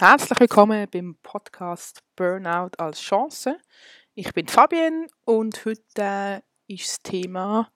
Herzlich 0.00 0.38
willkommen 0.38 0.86
beim 0.92 1.16
Podcast 1.24 2.04
Burnout 2.14 2.70
als 2.78 3.00
Chance. 3.00 3.58
Ich 4.14 4.32
bin 4.32 4.46
Fabienne 4.46 5.08
und 5.24 5.64
heute 5.64 6.44
ist 6.68 6.86
das 6.86 7.02
Thema 7.02 7.72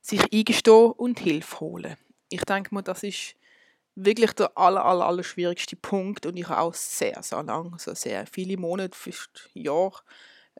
sich 0.00 0.32
eingestehen 0.32 0.92
und 0.92 1.18
Hilfe 1.18 1.58
holen. 1.58 1.96
Ich 2.28 2.44
denke 2.44 2.72
mal, 2.72 2.82
das 2.82 3.02
ist 3.02 3.34
wirklich 3.96 4.32
der 4.34 4.56
aller, 4.56 4.84
aller, 4.84 5.06
aller 5.06 5.24
schwierigste 5.24 5.74
Punkt 5.74 6.24
und 6.24 6.36
ich 6.36 6.48
habe 6.48 6.60
auch 6.60 6.74
sehr, 6.74 7.20
sehr 7.24 7.42
lange, 7.42 7.72
also 7.72 7.94
sehr 7.94 8.28
viele 8.28 8.56
Monate, 8.56 8.96
fast 8.96 9.50
Jahre 9.52 10.02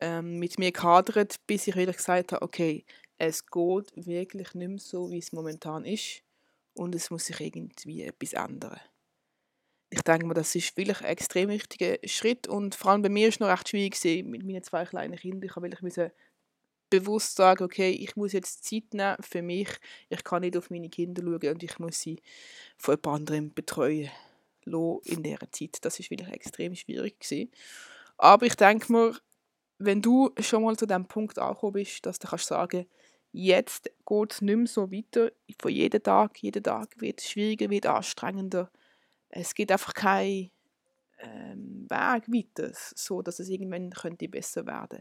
ähm, 0.01 0.41
mit 0.41 0.59
mir 0.59 0.73
gehadert, 0.73 1.37
bis 1.47 1.69
ich 1.69 1.77
wieder 1.77 1.93
gesagt 1.93 2.33
habe, 2.33 2.43
okay, 2.43 2.85
es 3.17 3.47
geht 3.47 3.93
wirklich 3.95 4.55
nicht 4.55 4.55
mehr 4.57 4.79
so, 4.81 5.09
wie 5.13 5.19
es 5.19 5.33
momentan 5.33 5.85
ist 5.85 6.25
und 6.75 6.97
es 6.97 7.13
muss 7.13 7.27
sich 7.27 7.41
irgendwie 7.41 8.03
etwas 8.03 8.33
ändern 8.33 8.81
ich 9.91 10.03
denke 10.03 10.27
mal, 10.27 10.35
das 10.35 10.55
ist 10.55 10.77
wirklich 10.77 11.01
ein 11.01 11.07
extrem 11.07 11.49
wichtiger 11.49 11.97
Schritt 12.05 12.49
und 12.49 12.75
vor 12.75 12.91
allem 12.91 13.03
bei 13.03 13.09
mir 13.09 13.25
war 13.25 13.29
es 13.29 13.41
noch 13.41 13.49
recht 13.49 13.69
schwierig 13.69 14.25
mit 14.27 14.45
meinen 14.45 14.63
zwei 14.63 14.85
kleinen 14.85 15.17
Kindern. 15.17 15.49
Ich 15.73 15.81
musste 15.83 16.13
bewusst 16.91 17.37
sagen, 17.37 17.65
okay, 17.65 17.91
ich 17.91 18.17
muss 18.17 18.33
jetzt 18.33 18.65
Zeit 18.65 18.93
nehmen 18.93 19.17
für 19.21 19.43
mich. 19.43 19.69
Ich 20.09 20.23
kann 20.25 20.43
nicht 20.43 20.57
auf 20.57 20.71
meine 20.71 20.89
Kinder 20.89 21.23
schauen 21.23 21.55
und 21.55 21.63
ich 21.63 21.79
muss 21.79 22.01
sie 22.01 22.21
von 22.77 22.95
jemand 22.95 23.07
anderem 23.07 23.55
betreuen 23.55 24.11
in 24.65 25.23
dieser 25.23 25.51
Zeit. 25.53 25.79
Das 25.83 25.99
ist 26.01 26.11
wirklich 26.11 26.33
extrem 26.33 26.75
schwierig 26.75 27.21
gewesen. 27.21 27.51
Aber 28.19 28.47
ich 28.47 28.55
denke 28.57 28.93
mir, 28.93 29.17
wenn 29.79 30.03
du 30.03 30.31
schon 30.41 30.63
mal 30.63 30.77
zu 30.77 30.87
dem 30.87 31.07
Punkt 31.07 31.39
angekommen 31.39 31.75
bist, 31.75 32.05
dass 32.07 32.19
du 32.19 32.29
kannst 32.29 32.47
sagen, 32.47 32.87
jetzt 33.33 33.91
geht 34.07 34.33
es 34.33 34.41
nicht 34.41 34.57
mehr 34.57 34.67
so 34.67 34.91
weiter. 34.91 35.31
Von 35.61 35.71
jedem 35.71 36.03
Tag, 36.03 36.43
jeden 36.43 36.63
Tag 36.63 37.01
wird 37.01 37.21
es 37.21 37.31
schwieriger, 37.31 37.71
wird 37.71 37.87
anstrengender 37.87 38.71
es 39.29 39.55
gibt 39.55 39.73
einfach 39.73 39.95
keinen 39.95 40.51
ähm, 41.19 41.87
Weg 41.89 42.29
weiter, 42.29 42.73
so 42.95 43.23
dass 43.23 43.39
es 43.39 43.49
irgendwann 43.49 43.91
könnte 43.91 44.29
besser 44.29 44.67
werden 44.67 45.01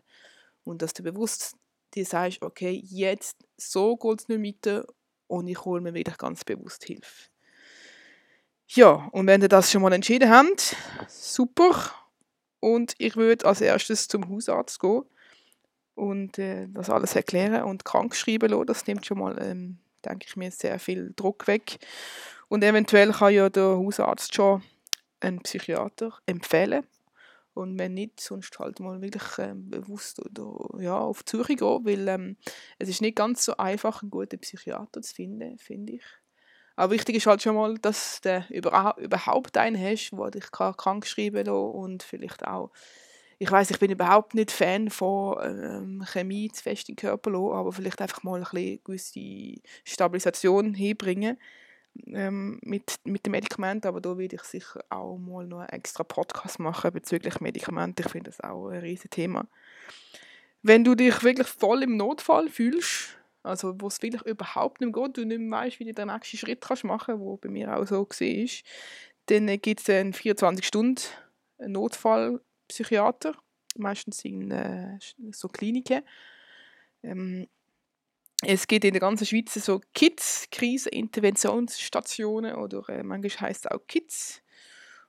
und 0.63 0.81
dass 0.81 0.93
du 0.93 1.03
bewusst 1.03 1.55
dir 1.93 2.05
sagst, 2.05 2.41
okay, 2.41 2.81
jetzt 2.83 3.37
so 3.57 3.95
geht 3.95 4.21
es 4.21 4.27
nicht 4.27 4.43
weiter 4.65 4.85
und 5.27 5.47
ich 5.47 5.63
hole 5.63 5.81
mir 5.81 5.93
wieder 5.93 6.13
ganz 6.13 6.43
bewusst 6.43 6.83
Hilfe. 6.83 7.29
Ja, 8.67 9.09
und 9.11 9.27
wenn 9.27 9.41
ihr 9.41 9.47
das 9.47 9.71
schon 9.71 9.83
mal 9.83 9.93
entschieden 9.93 10.29
habt, 10.29 10.75
super. 11.07 11.91
Und 12.59 12.95
ich 12.97 13.15
würde 13.15 13.45
als 13.45 13.61
erstes 13.61 14.07
zum 14.07 14.27
Hausarzt 14.27 14.79
gehen 14.79 15.03
und 15.93 16.39
äh, 16.39 16.67
das 16.69 16.89
alles 16.89 17.15
erklären 17.15 17.63
und 17.63 17.85
krank 17.85 18.15
schreiben 18.15 18.49
lassen. 18.49 18.65
Das 18.65 18.87
nimmt 18.87 19.05
schon 19.05 19.19
mal, 19.19 19.39
ähm, 19.39 19.77
denke 20.03 20.25
ich 20.27 20.35
mir, 20.35 20.49
sehr 20.51 20.79
viel 20.79 21.13
Druck 21.15 21.47
weg. 21.47 21.77
Und 22.47 22.63
eventuell 22.63 23.11
kann 23.11 23.33
ja 23.33 23.49
der 23.49 23.77
Hausarzt 23.77 24.33
schon 24.35 24.61
einen 25.19 25.41
Psychiater 25.41 26.13
empfehlen. 26.25 26.85
Und 27.53 27.79
wenn 27.79 27.93
nicht, 27.93 28.19
sonst 28.19 28.59
halt 28.59 28.79
mal 28.81 29.01
wirklich 29.01 29.23
ähm, 29.38 29.69
bewusst 29.69 30.19
oder, 30.19 30.81
ja, 30.81 30.97
auf 30.97 31.23
die 31.23 31.38
Suche 31.38 31.55
gehen, 31.55 31.85
weil 31.85 32.07
ähm, 32.09 32.38
es 32.79 32.89
ist 32.89 33.01
nicht 33.01 33.16
ganz 33.16 33.45
so 33.45 33.55
einfach, 33.55 34.01
einen 34.01 34.11
guten 34.11 34.39
Psychiater 34.39 35.01
zu 35.01 35.16
finden, 35.16 35.57
finde 35.57 35.93
ich. 35.93 36.03
Aber 36.75 36.93
wichtig 36.93 37.16
ist 37.16 37.27
halt 37.27 37.41
schon 37.41 37.55
mal, 37.55 37.77
dass 37.77 38.19
du 38.19 38.45
überhaupt 38.49 39.57
einen 39.57 39.81
hast, 39.81 40.11
der 40.11 40.31
dich 40.31 40.51
krank 40.51 41.07
schreiben 41.07 41.45
kann 41.45 41.53
und 41.53 42.03
vielleicht 42.03 42.45
auch 42.45 42.71
ich 43.38 43.51
weiß, 43.51 43.69
ich 43.71 43.79
bin 43.79 43.91
überhaupt 43.91 44.33
nicht 44.33 44.51
Fan 44.51 44.89
von 44.89 45.38
ähm, 45.43 46.05
Chemie 46.05 46.49
zu 46.51 46.63
fest 46.63 46.88
im 46.89 46.95
Körper 46.95 47.31
lassen, 47.31 47.51
aber 47.51 47.73
vielleicht 47.73 48.01
einfach 48.01 48.23
mal 48.23 48.39
ein 48.39 48.47
bisschen 48.49 48.79
gewisse 48.83 49.61
Stabilisation 49.83 50.73
hinbringen 50.73 51.38
ähm, 52.07 52.59
mit, 52.61 52.99
mit 53.03 53.25
dem 53.25 53.31
Medikament, 53.31 53.85
aber 53.85 54.01
da 54.01 54.17
werde 54.17 54.35
ich 54.35 54.43
sicher 54.43 54.83
auch 54.89 55.17
mal 55.17 55.45
noch 55.45 55.59
einen 55.59 55.69
extra 55.69 56.03
Podcast 56.03 56.59
machen 56.59 56.91
bezüglich 56.91 57.39
Medikamente. 57.39 58.03
Ich 58.03 58.11
finde 58.11 58.29
das 58.29 58.41
auch 58.41 58.69
ein 58.69 58.79
riesiges 58.79 59.11
Thema. 59.11 59.47
Wenn 60.61 60.83
du 60.83 60.95
dich 60.95 61.23
wirklich 61.23 61.47
voll 61.47 61.83
im 61.83 61.97
Notfall 61.97 62.50
fühlst, 62.50 63.17
also 63.44 63.79
wo 63.79 63.88
es 63.88 64.00
vielleicht 64.00 64.25
überhaupt 64.25 64.81
nicht 64.81 64.94
geht, 64.94 65.17
du 65.17 65.25
nicht 65.25 65.39
mehr 65.39 65.59
weißt, 65.59 65.79
wie 65.79 65.85
du 65.85 65.94
den 65.94 66.07
nächsten 66.07 66.38
Schritt 66.38 66.61
kannst 66.61 66.83
machen 66.83 67.06
kannst, 67.07 67.22
wo 67.22 67.38
bei 67.38 67.50
mir 67.50 67.75
auch 67.75 67.85
so 67.85 68.07
war, 68.07 68.47
dann 69.27 69.62
gibt 69.62 69.81
es 69.81 69.89
einen 69.89 70.13
24 70.13 70.66
Stunden 70.66 71.01
Notfallpsychiater, 71.59 73.35
meistens 73.77 74.23
in 74.25 74.51
äh, 74.51 74.97
so 75.31 75.47
Kliniken. 75.47 76.01
Ähm, 77.03 77.47
es 78.47 78.67
gibt 78.67 78.85
in 78.85 78.94
der 78.94 79.00
ganzen 79.00 79.25
Schweiz 79.25 79.53
so 79.53 79.81
Kids, 79.94 80.47
Kriseninterventionsstationen 80.51 82.56
oder 82.56 82.88
äh, 82.89 83.03
manchmal 83.03 83.50
heißt 83.50 83.66
es 83.66 83.72
auch 83.72 83.85
Kids. 83.88 84.41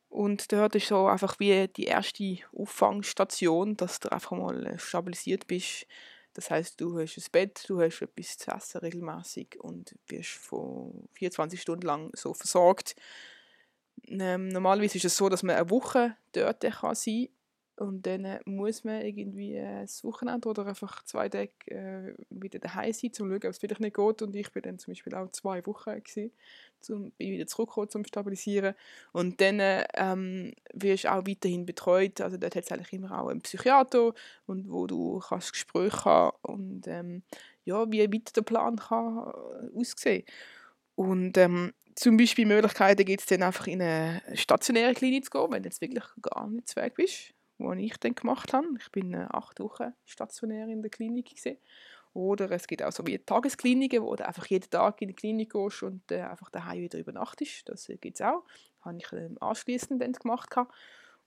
Und 0.08 0.50
dort 0.52 0.74
ist 0.74 0.88
so 0.88 1.06
einfach 1.06 1.38
wie 1.38 1.68
die 1.68 1.84
erste 1.84 2.38
Auffangstation, 2.56 3.76
dass 3.76 4.00
du 4.00 4.10
einfach 4.10 4.32
mal 4.32 4.66
äh, 4.66 4.78
stabilisiert 4.78 5.46
bist. 5.46 5.86
Das 6.32 6.50
heißt, 6.50 6.80
du 6.80 6.98
hast 6.98 7.18
ein 7.18 7.24
Bett, 7.32 7.64
du 7.68 7.80
hast 7.80 8.02
etwas 8.02 8.38
zu 8.38 8.50
essen 8.50 8.78
regelmäßig 8.78 9.60
und 9.60 9.94
wirst 10.08 10.30
von 10.30 11.08
24 11.14 11.60
Stunden 11.60 11.86
lang 11.86 12.10
so 12.14 12.34
versorgt. 12.34 12.96
Ähm, 14.08 14.48
normalerweise 14.48 14.98
ist 14.98 15.04
es 15.04 15.16
so, 15.16 15.28
dass 15.28 15.42
man 15.42 15.56
eine 15.56 15.70
Woche 15.70 16.16
dort 16.32 16.60
kann 16.60 16.94
sein 16.94 17.28
und 17.78 18.06
dann 18.06 18.24
äh, 18.24 18.40
muss 18.46 18.84
man 18.84 19.02
irgendwie 19.02 19.56
äh, 19.56 19.82
das 19.82 20.02
Wochenende 20.02 20.48
oder 20.48 20.66
einfach 20.66 21.04
zwei 21.04 21.28
Tage 21.28 21.50
äh, 21.66 22.14
wieder 22.30 22.58
daheim 22.58 22.92
sein, 22.92 23.10
um 23.10 23.12
zu 23.12 23.24
schauen, 23.24 23.36
ob 23.36 23.44
es 23.44 23.58
vielleicht 23.58 23.80
nicht 23.80 23.96
geht. 23.96 24.22
Und 24.22 24.34
ich 24.34 24.50
bin 24.50 24.62
dann 24.62 24.78
zum 24.78 24.92
Beispiel 24.92 25.14
auch 25.14 25.30
zwei 25.32 25.64
Wochen 25.66 26.02
gewesen, 26.02 26.32
bin 26.88 27.12
wieder 27.18 27.46
zurückgekommen 27.46 27.90
zum 27.90 28.04
Stabilisieren. 28.06 28.74
Und 29.12 29.42
dann 29.42 29.60
ähm, 29.94 30.54
wirst 30.72 31.04
du 31.04 31.12
auch 31.12 31.26
weiterhin 31.26 31.66
betreut. 31.66 32.22
Also 32.22 32.38
dort 32.38 32.56
hat 32.56 32.64
es 32.64 32.72
eigentlich 32.72 32.94
immer 32.94 33.20
auch 33.20 33.28
einen 33.28 33.42
Psychiater, 33.42 34.14
und 34.46 34.70
wo 34.70 34.86
du 34.86 35.18
kannst 35.18 35.52
Gespräche 35.52 36.04
haben 36.06 36.36
und 36.42 36.86
ähm, 36.86 37.22
ja, 37.64 37.90
wie 37.90 38.00
weiter 38.00 38.32
der 38.36 38.42
Plan 38.42 38.76
kann 38.76 39.18
äh, 39.18 39.78
aussehen. 39.78 40.24
Und 40.94 41.36
ähm, 41.36 41.74
zum 41.94 42.16
Beispiel 42.16 42.46
Möglichkeiten 42.46 43.04
gibt 43.04 43.20
es 43.20 43.26
dann 43.26 43.42
einfach 43.42 43.66
in 43.66 43.82
eine 43.82 44.22
stationäre 44.34 44.94
Klinik 44.94 45.26
zu 45.26 45.30
gehen, 45.30 45.50
wenn 45.50 45.62
du 45.62 45.68
jetzt 45.68 45.82
wirklich 45.82 46.04
gar 46.22 46.48
nicht 46.48 46.74
weg 46.76 46.94
bist 46.94 47.35
was 47.58 47.78
ich 47.78 47.96
dann 47.98 48.14
gemacht 48.14 48.52
habe. 48.52 48.66
Ich 48.78 48.90
bin 48.90 49.14
äh, 49.14 49.26
acht 49.30 49.60
Wochen 49.60 49.92
stationär 50.04 50.68
in 50.68 50.82
der 50.82 50.90
Klinik 50.90 51.30
gewesen. 51.30 51.58
Oder 52.12 52.50
es 52.50 52.66
gibt 52.66 52.82
auch 52.82 52.92
so 52.92 53.06
wie 53.06 53.18
Tageskliniken, 53.18 54.02
wo 54.02 54.16
du 54.16 54.26
einfach 54.26 54.46
jeden 54.46 54.70
Tag 54.70 55.02
in 55.02 55.08
die 55.08 55.14
Klinik 55.14 55.52
gehst 55.52 55.82
und 55.82 56.10
äh, 56.10 56.22
einfach 56.22 56.48
daheim 56.50 56.80
wieder 56.80 56.98
übernachtest. 56.98 57.68
Das 57.68 57.88
äh, 57.90 57.96
gibt 57.96 58.18
es 58.18 58.26
auch. 58.26 58.42
Das 58.78 58.86
habe 58.86 58.98
ich 58.98 59.12
ähm, 59.12 59.36
anschließend 59.40 60.00
dann 60.00 60.12
gemacht. 60.12 60.50
Gehabt. 60.50 60.74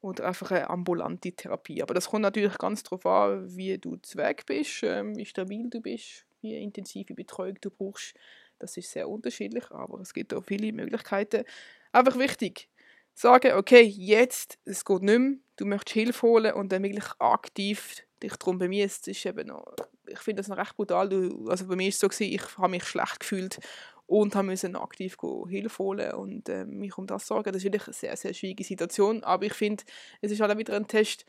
Oder 0.02 0.28
einfach 0.28 0.52
eine 0.52 0.70
ambulante 0.70 1.32
Therapie. 1.32 1.84
Aber 1.84 1.94
das 1.94 2.10
kommt 2.10 2.24
natürlich 2.24 2.58
ganz 2.58 2.84
darauf 2.84 3.06
an, 3.06 3.56
wie 3.56 3.78
du 3.78 3.98
zu 3.98 4.18
Weg 4.18 4.46
bist, 4.46 4.82
ähm, 4.84 5.16
wie 5.16 5.26
stabil 5.26 5.70
du 5.70 5.82
bist, 5.82 6.26
wie 6.42 6.56
intensive 6.56 7.14
Betreuung 7.14 7.58
du 7.62 7.70
brauchst. 7.70 8.16
Das 8.60 8.76
ist 8.78 8.92
sehr 8.92 9.10
unterschiedlich, 9.10 9.70
aber 9.72 10.00
es 10.00 10.14
gibt 10.14 10.34
auch 10.34 10.44
viele 10.44 10.72
Möglichkeiten. 10.72 11.44
Einfach 11.92 12.18
wichtig, 12.18 12.70
sagen, 13.14 13.54
okay, 13.54 13.82
jetzt, 13.82 14.58
es 14.66 14.86
geht 14.86 15.02
nicht 15.02 15.20
mehr, 15.20 15.38
du 15.60 15.66
möchtest 15.66 15.94
Hilfe 15.94 16.22
holen 16.28 16.54
und 16.54 16.72
dann 16.72 16.84
wirklich 16.84 17.10
aktiv 17.20 18.04
dich 18.22 18.36
darum 18.36 18.58
bemühst, 18.58 19.08
ist 19.08 19.26
eben 19.26 19.48
noch, 19.48 19.66
ich 20.08 20.20
finde 20.20 20.42
das 20.42 20.48
noch 20.48 20.58
recht 20.58 20.76
brutal, 20.76 21.10
du, 21.10 21.48
also 21.50 21.68
bei 21.68 21.76
mir 21.76 21.84
war 21.84 21.90
es 21.90 22.00
so, 22.00 22.10
ich 22.24 22.58
habe 22.58 22.70
mich 22.70 22.84
schlecht 22.84 23.20
gefühlt 23.20 23.60
und 24.08 24.36
habe 24.36 24.48
müssen 24.48 24.76
aktiv 24.76 25.18
Hilfe 25.48 25.84
holen 25.84 26.14
und 26.14 26.50
äh, 26.50 26.66
mich 26.66 26.98
um 26.98 27.08
das 27.08 27.28
sorgen. 27.28 27.54
Das 27.54 27.64
ist 27.64 27.66
wirklich 27.66 27.88
eine 27.88 27.94
sehr, 27.94 28.18
sehr 28.18 28.34
schwierige 28.34 28.64
Situation, 28.64 29.24
aber 29.24 29.46
ich 29.46 29.54
finde, 29.54 29.84
es 30.22 30.32
ist 30.32 30.42
halt 30.42 30.52
auch 30.52 30.58
wieder 30.58 30.76
ein 30.76 30.88
Test, 30.88 31.26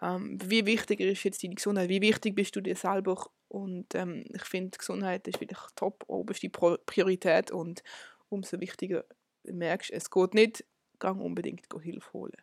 ähm, 0.00 0.38
wie 0.42 0.64
wichtig 0.64 1.00
ist 1.00 1.24
jetzt 1.24 1.42
deine 1.42 1.54
Gesundheit, 1.54 1.88
wie 1.88 2.00
wichtig 2.00 2.34
bist 2.34 2.56
du 2.56 2.60
dir 2.60 2.76
selber? 2.76 3.26
Und 3.48 3.94
ähm, 3.94 4.24
ich 4.32 4.44
finde, 4.44 4.78
Gesundheit 4.78 5.28
ist 5.28 5.40
wirklich 5.40 5.58
top, 5.76 6.04
oberste 6.06 6.48
Priorität. 6.48 7.50
Und 7.50 7.82
umso 8.30 8.58
wichtiger 8.60 9.04
merkst, 9.44 9.90
es 9.90 10.10
geht 10.10 10.32
nicht 10.32 10.64
gang 10.98 11.20
unbedingt 11.20 11.66
Hilfe 11.82 12.12
holen. 12.14 12.42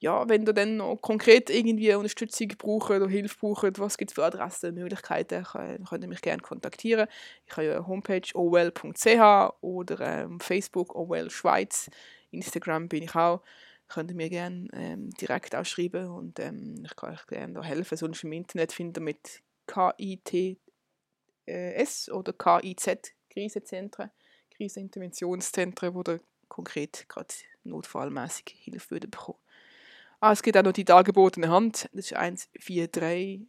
Ja, 0.00 0.28
wenn 0.28 0.44
du 0.44 0.52
dann 0.52 0.76
noch 0.76 0.96
konkret 0.96 1.48
irgendwie 1.50 1.94
Unterstützung 1.94 2.48
braucht 2.58 2.90
oder 2.90 3.08
Hilfe 3.08 3.36
braucht, 3.38 3.78
was 3.78 3.96
gibt 3.96 4.10
es 4.10 4.14
für 4.14 4.24
Adressen, 4.24 4.74
Möglichkeiten, 4.74 5.44
könnt 5.44 6.04
ihr 6.04 6.08
mich 6.08 6.20
gerne 6.20 6.42
kontaktieren. 6.42 7.08
Ich 7.46 7.52
habe 7.52 7.66
ja 7.66 7.76
eine 7.76 7.86
Homepage 7.86 8.28
owell.ch 8.34 9.54
oder 9.62 10.00
ähm, 10.00 10.40
Facebook 10.40 10.94
owell 10.94 11.30
Schweiz, 11.30 11.88
Instagram 12.32 12.88
bin 12.88 13.04
ich 13.04 13.14
auch. 13.14 13.42
Könnt 13.88 14.10
ihr 14.10 14.16
mir 14.16 14.30
gerne 14.30 14.68
ähm, 14.72 15.10
direkt 15.10 15.54
auch 15.54 15.64
schreiben 15.64 16.08
und 16.10 16.38
ähm, 16.40 16.82
ich 16.84 16.96
kann 16.96 17.14
euch 17.14 17.26
gerne 17.26 17.54
da 17.54 17.62
helfen. 17.62 17.96
Sonst 17.96 18.24
im 18.24 18.32
Internet 18.32 18.72
findet 18.72 18.98
ihr 18.98 19.02
mit 19.02 19.42
KITS 19.66 20.58
oder 22.10 22.32
KIZ 22.32 23.14
Krisenzentren, 23.34 24.10
Kriseninterventionszentren, 24.50 25.94
wo 25.94 26.02
ihr 26.06 26.20
konkret 26.48 27.06
gerade 27.08 27.34
notfallmäßig 27.64 28.44
Hilfe 28.56 29.00
bekommen. 29.00 29.38
Ah, 30.24 30.32
es 30.32 30.42
gibt 30.42 30.56
auch 30.56 30.62
noch 30.62 30.72
die 30.72 30.86
dargebotene 30.86 31.50
Hand, 31.50 31.90
das 31.92 32.06
ist 32.06 32.14
143 32.14 33.46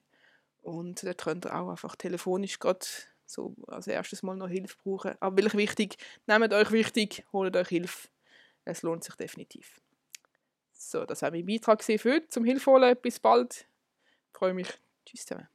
und 0.62 1.06
da 1.06 1.14
könnt 1.14 1.46
ihr 1.46 1.56
auch 1.56 1.70
einfach 1.70 1.96
telefonisch 1.96 2.60
gerade 2.60 2.86
so 3.26 3.56
als 3.68 3.88
erstes 3.88 4.24
mal 4.24 4.36
noch 4.36 4.50
Hilfe 4.50 4.76
brauchen. 4.84 5.16
Aber 5.22 5.38
wirklich 5.38 5.54
wichtig, 5.54 5.96
nehmt 6.28 6.54
euch 6.54 6.72
wichtig, 6.74 7.24
holt 7.32 7.56
euch 7.56 7.70
Hilfe. 7.70 8.10
Es 8.66 8.82
lohnt 8.82 9.06
sich 9.06 9.16
definitiv. 9.16 9.80
So, 10.74 11.06
das 11.06 11.22
war 11.22 11.32
mein 11.32 11.46
Beitrag 11.46 11.82
für 11.82 11.98
heute 11.98 12.28
zum 12.28 12.44
Hilfe 12.44 12.70
holen. 12.70 12.98
Bis 13.02 13.22
bald. 13.22 13.70
Ich 14.34 14.38
freue 14.38 14.54
mich. 14.54 14.68
Tschüss 15.06 15.26
zusammen. 15.26 15.48